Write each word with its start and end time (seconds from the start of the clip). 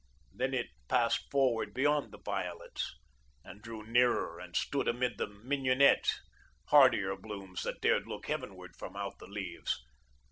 Then 0.33 0.55
it 0.55 0.69
passed 0.87 1.29
forward 1.29 1.75
beyond 1.75 2.11
the 2.11 2.17
violets, 2.17 2.95
and 3.43 3.61
drew 3.61 3.83
nearer 3.85 4.39
and 4.39 4.55
stood 4.55 4.87
amid 4.87 5.19
the 5.19 5.27
mignonette, 5.27 6.09
hardier 6.69 7.15
blooms 7.15 7.61
that 7.61 7.81
dared 7.81 8.07
look 8.07 8.25
heavenward 8.25 8.75
from 8.75 8.95
out 8.95 9.19
the 9.19 9.27
leaves. 9.27 9.79